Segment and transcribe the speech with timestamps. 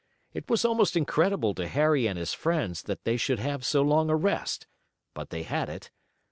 [0.33, 4.09] It was almost incredible to Harry and his friends that they should have so long
[4.09, 4.65] a rest,
[5.13, 5.91] but they had it.